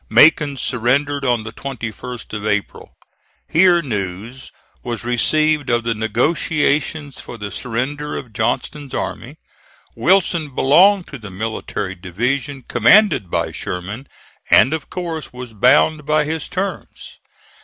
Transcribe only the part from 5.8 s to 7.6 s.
the negotiations for the